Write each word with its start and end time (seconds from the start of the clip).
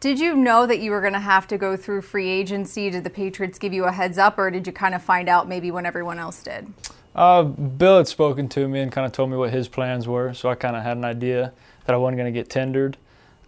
Did 0.00 0.20
you 0.20 0.36
know 0.36 0.64
that 0.64 0.78
you 0.78 0.92
were 0.92 1.00
going 1.00 1.14
to 1.14 1.18
have 1.18 1.48
to 1.48 1.58
go 1.58 1.76
through 1.76 2.02
free 2.02 2.28
agency? 2.28 2.88
Did 2.88 3.02
the 3.02 3.10
Patriots 3.10 3.58
give 3.58 3.72
you 3.72 3.84
a 3.84 3.90
heads 3.90 4.16
up, 4.16 4.38
or 4.38 4.48
did 4.48 4.64
you 4.64 4.72
kind 4.72 4.94
of 4.94 5.02
find 5.02 5.28
out 5.28 5.48
maybe 5.48 5.72
when 5.72 5.84
everyone 5.84 6.20
else 6.20 6.40
did? 6.40 6.72
Uh, 7.16 7.42
Bill 7.42 7.96
had 7.96 8.06
spoken 8.06 8.48
to 8.50 8.68
me 8.68 8.78
and 8.78 8.92
kind 8.92 9.04
of 9.04 9.10
told 9.10 9.28
me 9.28 9.36
what 9.36 9.50
his 9.50 9.66
plans 9.66 10.06
were, 10.06 10.32
so 10.34 10.48
I 10.48 10.54
kind 10.54 10.76
of 10.76 10.84
had 10.84 10.96
an 10.96 11.04
idea 11.04 11.52
that 11.84 11.94
I 11.94 11.96
wasn't 11.96 12.18
going 12.18 12.32
to 12.32 12.38
get 12.38 12.48
tendered. 12.48 12.96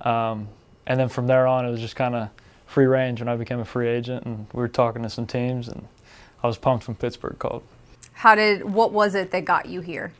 Um, 0.00 0.48
and 0.88 0.98
then 0.98 1.08
from 1.08 1.28
there 1.28 1.46
on, 1.46 1.66
it 1.66 1.70
was 1.70 1.80
just 1.80 1.94
kind 1.94 2.16
of 2.16 2.30
free 2.66 2.86
range 2.86 3.20
when 3.20 3.28
I 3.28 3.36
became 3.36 3.60
a 3.60 3.64
free 3.64 3.88
agent, 3.88 4.26
and 4.26 4.48
we 4.52 4.58
were 4.58 4.68
talking 4.68 5.04
to 5.04 5.10
some 5.10 5.28
teams, 5.28 5.68
and 5.68 5.86
I 6.42 6.48
was 6.48 6.58
pumped 6.58 6.88
when 6.88 6.96
Pittsburgh 6.96 7.38
called. 7.38 7.62
How 8.12 8.34
did 8.34 8.64
what 8.64 8.92
was 8.92 9.14
it 9.14 9.30
that 9.30 9.44
got 9.44 9.66
you 9.66 9.82
here? 9.82 10.12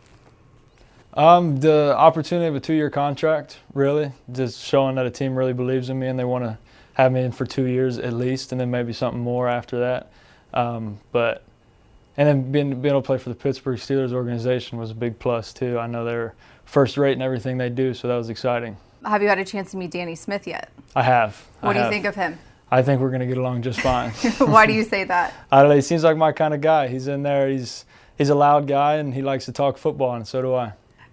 Um, 1.15 1.59
the 1.59 1.95
opportunity 1.97 2.47
of 2.47 2.55
a 2.55 2.61
two-year 2.61 2.91
contract, 2.91 3.59
really, 3.75 4.13
just 4.31 4.63
showing 4.63 4.95
that 4.97 5.07
a 5.07 5.11
team 5.11 5.35
really 5.35 5.53
believes 5.53 5.91
in 5.91 5.99
me 5.99 6.07
and 6.07 6.19
they 6.19 6.25
want 6.25 6.45
to 6.45 6.59
have 6.95 7.13
me 7.13 7.23
in 7.23 7.33
for 7.33 7.45
two 7.45 7.67
years 7.67 7.99
at 7.99 8.13
least, 8.13 8.53
and 8.53 8.61
then 8.61 8.71
maybe 8.71 8.93
something 8.93 9.21
more 9.21 9.49
after 9.49 9.81
that. 9.81 10.13
Um, 10.55 11.01
but 11.13 11.45
and 12.17 12.29
then 12.29 12.53
being, 12.53 12.81
being 12.81 12.93
able 12.93 13.03
to 13.03 13.07
play 13.07 13.19
for 13.19 13.29
the 13.29 13.35
Pittsburgh 13.35 13.79
Steelers 13.79 14.13
organization 14.13 14.79
was 14.79 14.91
a 14.91 14.95
big 14.95 15.19
plus 15.19 15.53
too. 15.53 15.79
I 15.79 15.87
know 15.87 16.05
they're 16.05 16.35
first 16.65 16.97
rate 16.97 17.13
in 17.13 17.23
everything 17.23 17.59
they 17.59 17.71
do, 17.71 17.95
so 17.95 18.09
that 18.09 18.17
was 18.17 18.29
exciting. 18.29 18.77
Have 19.05 19.23
you 19.23 19.29
had 19.29 19.39
a 19.39 19.45
chance 19.45 19.71
to 19.71 19.77
meet 19.77 19.91
Danny 19.91 20.15
Smith 20.15 20.47
yet? 20.47 20.71
I 20.95 21.03
have. 21.03 21.37
What 21.61 21.77
I 21.77 21.81
do 21.81 21.85
you 21.85 21.91
think 21.91 22.05
of 22.05 22.15
him? 22.15 22.39
I 22.71 22.83
think 22.83 23.01
we're 23.01 23.11
going 23.11 23.21
to 23.21 23.27
get 23.27 23.39
along 23.39 23.63
just 23.63 23.81
fine. 23.81 24.11
Why 24.39 24.67
do 24.67 24.73
you 24.73 24.85
say 24.85 25.05
that? 25.05 25.35
I 25.51 25.61
don't 25.61 25.71
know. 25.71 25.75
He 25.75 25.81
seems 25.81 26.05
like 26.05 26.17
my 26.17 26.33
kind 26.33 26.55
of 26.55 26.61
guy. 26.61 26.89
He's 26.89 27.09
in 27.09 27.23
there. 27.23 27.49
He's 27.49 27.85
he's 28.19 28.29
a 28.29 28.35
loud 28.35 28.67
guy, 28.67 28.97
and 28.97 29.15
he 29.15 29.23
likes 29.23 29.47
to 29.47 29.53
talk 29.53 29.79
football, 29.79 30.15
and 30.15 30.27
so 30.27 30.43
do 30.43 30.55
I. 30.55 30.73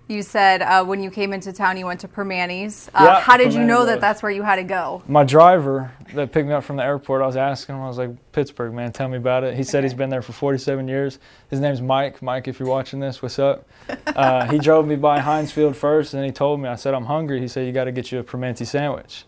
You 0.10 0.22
said 0.22 0.62
uh, 0.62 0.86
when 0.86 1.04
you 1.04 1.12
came 1.12 1.34
into 1.34 1.52
town, 1.52 1.76
you 1.76 1.86
went 1.86 2.00
to 2.00 2.08
Primanti's. 2.08 2.90
Uh, 2.94 3.04
Yeah, 3.04 3.20
how 3.20 3.36
did 3.36 3.54
you 3.54 3.64
know 3.64 3.80
was. 3.80 3.88
that 3.88 4.00
that's 4.00 4.24
where 4.24 4.32
you 4.32 4.42
had 4.42 4.56
to 4.56 4.64
go? 4.64 5.04
My 5.08 5.26
driver 5.26 5.92
that 6.14 6.32
picked 6.32 6.48
me 6.48 6.54
up 6.54 6.64
from 6.64 6.78
the 6.78 6.84
airport, 6.84 7.22
I 7.22 7.26
was 7.26 7.36
asking 7.36 7.76
him. 7.76 7.82
I 7.82 7.88
was 7.88 7.98
like, 7.98 8.12
"Pittsburgh, 8.32 8.74
man, 8.74 8.94
tell 8.94 9.10
me 9.10 9.18
about 9.18 9.44
it." 9.44 9.56
He 9.56 9.64
said 9.64 9.84
he's 9.84 9.94
been 9.94 10.10
there 10.10 10.22
for 10.22 10.32
47 10.32 10.88
years. 10.88 11.20
His 11.50 11.60
name's 11.60 11.82
Mike. 11.82 12.22
Mike, 12.22 12.48
if 12.48 12.58
you're 12.58 12.70
watching 12.70 13.02
this, 13.02 13.22
what's 13.22 13.38
up? 13.38 13.68
Uh, 14.08 14.46
he 14.50 14.60
drove 14.68 14.88
me 14.88 14.96
by 14.96 15.20
Heinz 15.20 15.52
Field 15.52 15.76
first, 15.76 16.14
and 16.14 16.24
he 16.24 16.32
told 16.32 16.62
me. 16.62 16.70
I 16.70 16.76
said, 16.76 16.94
"I'm 16.94 17.06
hungry." 17.06 17.42
He 17.42 17.50
said, 17.50 17.66
"You 17.68 17.74
got 17.74 17.86
to 17.86 17.92
get 17.92 18.10
you 18.12 18.20
a 18.20 18.24
Primanti 18.24 18.66
sandwich." 18.66 19.26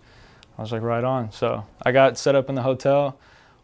I 0.58 0.62
was 0.62 0.72
like, 0.72 0.82
"Right 0.82 1.04
on." 1.04 1.34
So 1.34 1.66
I 1.84 1.92
got 1.92 2.18
set 2.18 2.36
up 2.36 2.48
in 2.48 2.56
the 2.56 2.62
hotel, 2.62 3.20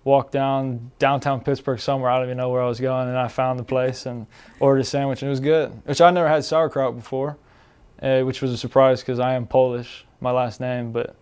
walked 0.06 0.32
down 0.32 0.92
downtown 1.00 1.42
Pittsburgh 1.42 1.80
somewhere. 1.80 2.10
I 2.10 2.18
don't 2.18 2.28
even 2.28 2.38
know 2.38 2.50
where 2.50 2.62
I 2.62 2.68
was 2.68 2.80
going, 2.80 3.10
and 3.10 3.18
I 3.18 3.28
found 3.28 3.60
the 3.60 3.64
place 3.64 4.06
and 4.06 4.28
ordered 4.62 4.80
a 4.80 4.84
sandwich, 4.86 5.22
and 5.22 5.28
it 5.28 5.32
was 5.32 5.42
good. 5.42 5.72
Which 5.86 6.00
I 6.00 6.12
never 6.12 6.30
had 6.30 6.46
sauerkraut 6.46 6.96
before, 6.96 7.38
uh, 8.02 8.22
which 8.22 8.42
was 8.42 8.52
a 8.52 8.58
surprise 8.58 9.02
because 9.02 9.20
I 9.20 9.34
am 9.34 9.46
Polish, 9.46 10.06
my 10.22 10.32
last 10.32 10.62
name, 10.62 10.94
but 10.94 11.16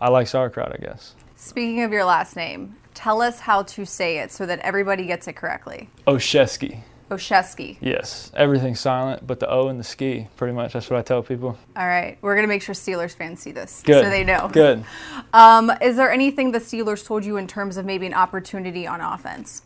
I 0.00 0.10
like 0.10 0.28
sauerkraut, 0.28 0.72
I 0.72 0.76
guess. 0.76 1.16
Speaking 1.34 1.82
of 1.82 1.90
your 1.90 2.04
last 2.04 2.36
name, 2.36 2.76
tell 2.94 3.20
us 3.22 3.40
how 3.40 3.62
to 3.62 3.84
say 3.84 4.18
it 4.18 4.30
so 4.30 4.46
that 4.46 4.60
everybody 4.60 5.06
gets 5.06 5.26
it 5.26 5.34
correctly. 5.34 5.88
Olszewski. 6.06 6.80
Olszewski. 7.10 7.76
Yes, 7.80 8.30
everything's 8.34 8.80
silent, 8.80 9.26
but 9.26 9.40
the 9.40 9.48
O 9.50 9.68
and 9.68 9.78
the 9.78 9.84
ski, 9.84 10.28
pretty 10.36 10.52
much. 10.52 10.72
That's 10.72 10.90
what 10.90 10.98
I 10.98 11.02
tell 11.02 11.22
people. 11.22 11.56
All 11.76 11.86
right, 11.86 12.18
we're 12.20 12.34
gonna 12.34 12.48
make 12.48 12.62
sure 12.62 12.74
Steelers 12.74 13.14
fans 13.14 13.40
see 13.40 13.52
this 13.52 13.82
Good. 13.84 14.04
so 14.04 14.10
they 14.10 14.24
know. 14.24 14.48
Good. 14.52 14.84
Um, 15.34 15.70
is 15.82 15.96
there 15.96 16.10
anything 16.10 16.52
the 16.52 16.58
Steelers 16.58 17.04
told 17.04 17.22
you 17.22 17.36
in 17.36 17.46
terms 17.46 17.76
of 17.76 17.84
maybe 17.84 18.06
an 18.06 18.14
opportunity 18.14 18.86
on 18.86 19.02
offense? 19.02 19.62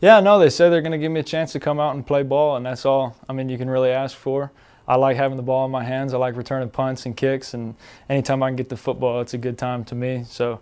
Yeah, 0.00 0.20
no, 0.20 0.38
they 0.38 0.48
say 0.48 0.70
they're 0.70 0.80
going 0.80 0.92
to 0.92 0.98
give 0.98 1.10
me 1.10 1.18
a 1.20 1.24
chance 1.24 1.52
to 1.52 1.60
come 1.60 1.80
out 1.80 1.94
and 1.94 2.06
play 2.06 2.22
ball, 2.22 2.56
and 2.56 2.64
that's 2.64 2.84
all. 2.86 3.16
I 3.28 3.32
mean, 3.32 3.48
you 3.48 3.58
can 3.58 3.68
really 3.68 3.90
ask 3.90 4.16
for. 4.16 4.52
I 4.86 4.96
like 4.96 5.16
having 5.16 5.36
the 5.36 5.42
ball 5.42 5.64
in 5.64 5.70
my 5.70 5.84
hands. 5.84 6.12
I 6.14 6.18
like 6.18 6.36
returning 6.36 6.68
punts 6.70 7.06
and 7.06 7.16
kicks, 7.16 7.54
and 7.54 7.74
anytime 8.08 8.42
I 8.42 8.48
can 8.48 8.56
get 8.56 8.68
the 8.68 8.76
football, 8.76 9.20
it's 9.20 9.34
a 9.34 9.38
good 9.38 9.58
time 9.58 9.84
to 9.86 9.94
me. 9.94 10.24
So 10.26 10.60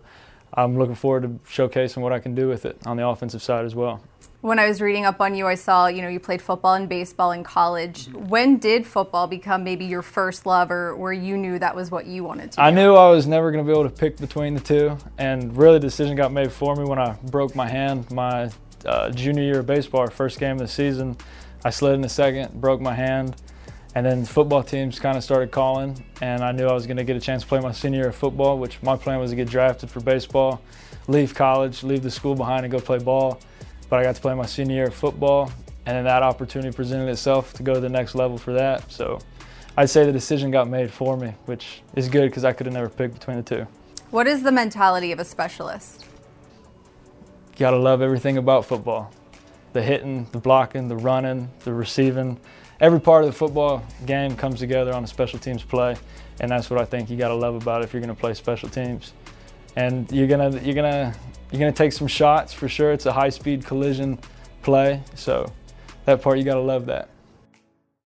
I'm 0.55 0.79
looking 0.79 0.95
forward 0.95 1.23
to 1.23 1.29
showcasing 1.51 1.99
what 1.99 2.12
I 2.12 2.19
can 2.19 2.34
do 2.34 2.49
with 2.49 2.65
it 2.65 2.79
on 2.87 2.97
the 2.97 3.07
offensive 3.07 3.43
side 3.43 3.65
as 3.65 3.75
well. 3.75 4.03
When 4.43 4.59
I 4.59 4.67
was 4.69 4.81
reading 4.81 5.05
up 5.05 5.21
on 5.21 5.35
you, 5.35 5.47
I 5.47 5.55
saw 5.55 5.87
you 5.89 6.01
know 6.01 6.09
you 6.09 6.19
played 6.19 6.41
football 6.41 6.73
and 6.73 6.89
baseball 6.89 7.33
in 7.33 7.45
college. 7.45 8.09
When 8.15 8.56
did 8.56 8.87
football 8.87 9.27
become 9.27 9.62
maybe 9.65 9.84
your 9.84 10.01
first 10.01 10.47
love, 10.47 10.71
or 10.71 10.97
where 10.97 11.12
you 11.12 11.37
knew 11.37 11.59
that 11.59 11.77
was 11.77 11.91
what 11.91 12.06
you 12.06 12.25
wanted 12.25 12.53
to? 12.53 12.56
Do? 12.56 12.62
I 12.62 12.71
knew 12.71 12.95
I 12.95 13.11
was 13.11 13.27
never 13.27 13.53
going 13.53 13.62
to 13.62 13.71
be 13.71 13.79
able 13.79 13.89
to 13.89 13.95
pick 13.95 14.17
between 14.17 14.55
the 14.55 14.61
two, 14.61 14.97
and 15.19 15.55
really 15.55 15.75
the 15.75 15.81
decision 15.81 16.17
got 16.17 16.33
made 16.33 16.50
for 16.50 16.75
me 16.75 16.84
when 16.84 16.99
I 16.99 17.19
broke 17.25 17.55
my 17.55 17.69
hand 17.69 18.11
my 18.11 18.50
uh, 18.87 19.11
junior 19.11 19.43
year 19.43 19.59
of 19.59 19.67
baseball, 19.67 20.09
first 20.09 20.41
game 20.41 20.53
of 20.53 20.61
the 20.61 20.69
season. 20.69 21.19
I 21.62 21.69
slid 21.69 21.97
in 21.97 22.00
the 22.00 22.09
second, 22.09 22.62
broke 22.62 22.81
my 22.81 22.95
hand, 22.95 23.37
and 23.95 24.06
then 24.06 24.25
football 24.25 24.62
teams 24.62 24.99
kind 24.99 25.19
of 25.19 25.23
started 25.23 25.50
calling, 25.50 26.03
and 26.23 26.43
I 26.43 26.53
knew 26.53 26.67
I 26.67 26.73
was 26.73 26.87
going 26.87 26.97
to 26.97 27.05
get 27.05 27.15
a 27.15 27.21
chance 27.21 27.43
to 27.43 27.49
play 27.49 27.61
my 27.61 27.73
senior 27.73 27.99
year 27.99 28.09
of 28.09 28.17
football, 28.17 28.59
which 28.59 28.83
my 28.83 28.97
plan 28.97 29.19
was 29.19 29.33
to 29.33 29.37
get 29.37 29.50
drafted 29.50 29.91
for 29.91 30.00
baseball, 30.00 30.62
leave 31.09 31.34
college, 31.34 31.83
leave 31.83 32.03
the 32.03 32.11
school 32.11 32.34
behind, 32.34 32.65
and 32.65 32.73
go 32.73 32.81
play 32.81 32.99
ball. 32.99 33.39
But 33.91 33.99
I 33.99 34.05
got 34.05 34.15
to 34.15 34.23
play 34.23 34.34
my 34.34 34.47
senior 34.47 34.77
year 34.77 34.87
of 34.87 34.95
football, 34.95 35.53
and 35.84 35.97
then 35.97 36.05
that 36.05 36.23
opportunity 36.23 36.75
presented 36.75 37.11
itself 37.11 37.53
to 37.55 37.62
go 37.62 37.75
to 37.75 37.81
the 37.81 37.89
next 37.89 38.15
level 38.15 38.39
for 38.39 38.55
that. 38.55 38.91
So 38.91 39.19
I'd 39.77 39.91
say 39.91 40.06
the 40.06 40.12
decision 40.12 40.51
got 40.51 40.69
made 40.69 40.91
for 40.91 41.17
me, 41.17 41.34
which 41.47 41.83
is 41.95 42.09
good 42.09 42.31
because 42.31 42.45
I 42.45 42.53
could 42.53 42.67
have 42.67 42.73
never 42.73 42.89
picked 42.89 43.15
between 43.15 43.37
the 43.37 43.43
two. 43.43 43.67
What 44.11 44.27
is 44.27 44.43
the 44.43 44.53
mentality 44.53 45.12
of 45.12 45.19
a 45.19 45.25
specialist? 45.25 46.06
You 47.53 47.59
got 47.59 47.73
to 47.73 47.79
love 47.79 48.00
everything 48.00 48.39
about 48.39 48.65
football 48.65 49.12
the 49.73 49.83
hitting, 49.83 50.27
the 50.33 50.39
blocking, 50.39 50.89
the 50.89 50.97
running, 50.97 51.49
the 51.61 51.73
receiving. 51.73 52.41
Every 52.81 53.00
part 53.00 53.23
of 53.23 53.31
the 53.31 53.37
football 53.37 53.84
game 54.05 54.34
comes 54.37 54.59
together 54.59 54.93
on 54.93 55.05
a 55.05 55.06
special 55.06 55.39
teams 55.39 55.62
play, 55.62 55.97
and 56.41 56.50
that's 56.50 56.71
what 56.71 56.81
I 56.81 56.84
think 56.84 57.11
you 57.11 57.17
got 57.17 57.29
to 57.29 57.34
love 57.34 57.55
about 57.55 57.83
it 57.83 57.84
if 57.84 57.93
you're 57.93 58.03
going 58.03 58.15
to 58.15 58.21
play 58.21 58.34
special 58.34 58.69
teams. 58.69 59.12
And 59.76 60.10
you're 60.10 60.26
gonna 60.26 60.58
you're 60.62 60.75
gonna 60.75 61.14
you're 61.53 61.60
gonna 61.60 61.72
take 61.72 61.92
some 61.92 62.06
shots 62.06 62.53
for 62.53 62.69
sure. 62.69 62.92
It's 62.92 63.06
a 63.06 63.12
high 63.12 63.28
speed 63.28 63.66
collision 63.66 64.19
play, 64.62 65.03
so 65.14 65.53
that 66.06 66.22
part 66.22 66.38
you 66.38 66.44
got 66.44 66.54
to 66.54 66.60
love 66.60 66.86
that. 66.86 67.09